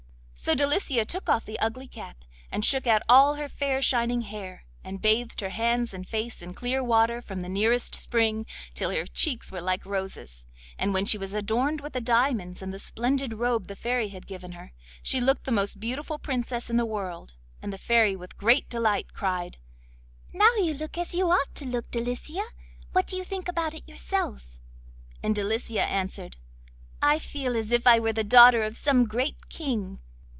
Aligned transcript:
So 0.43 0.55
Delicia 0.55 1.05
took 1.05 1.29
off 1.29 1.45
the 1.45 1.59
ugly 1.59 1.87
cap, 1.87 2.17
and 2.51 2.65
shook 2.65 2.87
out 2.87 3.03
all 3.07 3.35
her 3.35 3.47
fair 3.47 3.79
shining 3.79 4.21
hair, 4.23 4.63
and 4.83 4.99
bathed 4.99 5.39
her 5.39 5.51
hands 5.51 5.93
and 5.93 6.07
face 6.07 6.41
in 6.41 6.55
clear 6.55 6.83
water 6.83 7.21
from 7.21 7.41
the 7.41 7.47
nearest 7.47 7.93
spring 7.93 8.47
till 8.73 8.89
her 8.89 9.05
cheeks 9.05 9.51
were 9.51 9.61
like 9.61 9.85
roses, 9.85 10.47
and 10.79 10.95
when 10.95 11.05
she 11.05 11.19
was 11.19 11.35
adorned 11.35 11.79
with 11.79 11.93
the 11.93 12.01
diamonds 12.01 12.63
and 12.63 12.73
the 12.73 12.79
splendid 12.79 13.33
robe 13.33 13.67
the 13.67 13.75
Fairy 13.75 14.09
had 14.09 14.25
given 14.25 14.53
her, 14.53 14.73
she 15.03 15.21
looked 15.21 15.43
the 15.43 15.51
most 15.51 15.79
beautiful 15.79 16.17
Princess 16.17 16.71
in 16.71 16.75
the 16.77 16.87
world, 16.87 17.35
and 17.61 17.71
the 17.71 17.77
Fairy 17.77 18.15
with 18.15 18.35
great 18.35 18.67
delight 18.67 19.13
cried: 19.13 19.57
'Now 20.33 20.55
you 20.55 20.73
look 20.73 20.97
as 20.97 21.13
you 21.13 21.29
ought 21.29 21.53
to 21.53 21.65
look, 21.65 21.91
Delicia: 21.91 22.45
what 22.93 23.05
do 23.05 23.15
you 23.15 23.23
think 23.23 23.47
about 23.47 23.75
it 23.75 23.87
yourself?' 23.87 24.57
And 25.21 25.35
Delicia 25.35 25.83
answered: 25.85 26.37
'I 26.99 27.19
feel 27.19 27.55
as 27.55 27.71
if 27.71 27.85
I 27.85 27.99
were 27.99 28.11
the 28.13 28.23
daughter 28.23 28.63
of 28.63 28.75
some 28.75 29.05
great 29.05 29.47
king. 29.47 29.99